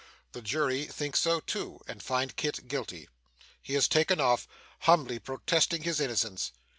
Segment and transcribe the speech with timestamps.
[0.31, 3.07] The jury think so too, and find Kit guilty.
[3.61, 4.47] He is taken off,
[4.79, 6.53] humbly protesting his innocence.